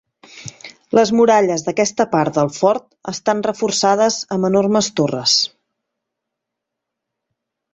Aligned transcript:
Les 0.99 1.09
muralles 1.17 1.63
d'aquesta 1.67 2.07
part 2.15 2.39
del 2.39 2.49
fort 2.55 2.87
estan 3.13 3.45
reforçades 3.49 4.19
amb 4.37 4.49
enormes 4.51 4.91
torres. 5.01 5.37